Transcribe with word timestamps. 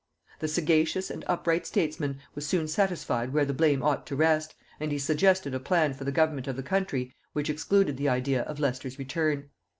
The 0.39 0.47
sagacious 0.47 1.11
and 1.11 1.23
upright 1.27 1.67
statesman 1.67 2.17
was 2.33 2.47
soon 2.47 2.67
satisfied 2.67 3.31
where 3.33 3.45
the 3.45 3.53
blame 3.53 3.83
ought 3.83 4.07
to 4.07 4.15
rest, 4.15 4.55
and 4.79 4.91
he 4.91 4.97
suggested 4.97 5.53
a 5.53 5.59
plan 5.59 5.93
for 5.93 6.05
the 6.05 6.11
government 6.11 6.47
of 6.47 6.55
the 6.55 6.63
country 6.63 7.13
which 7.33 7.51
excluded 7.51 7.97
the 7.97 8.09
idea 8.09 8.41
of 8.41 8.59
Leicester's 8.59 8.97
return. 8.97 9.51